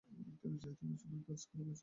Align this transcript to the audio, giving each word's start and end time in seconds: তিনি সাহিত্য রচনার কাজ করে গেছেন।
তিনি 0.41 0.55
সাহিত্য 0.61 0.83
রচনার 0.91 1.21
কাজ 1.27 1.41
করে 1.49 1.63
গেছেন। 1.67 1.79